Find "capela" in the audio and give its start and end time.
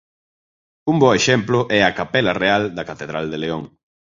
1.99-2.33